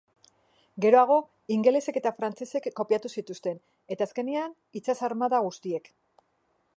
Geroago 0.85 1.17
ingelesek 1.57 1.99
eta 2.01 2.13
frantsesek 2.21 2.69
kopiatu 2.79 3.13
zituzten, 3.19 3.61
eta 3.97 4.07
azkenean 4.09 4.57
itsas-armada 4.81 5.47
guztiek. 5.51 5.93